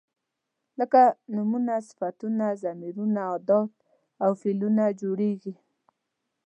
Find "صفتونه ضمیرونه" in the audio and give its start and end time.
1.89-3.21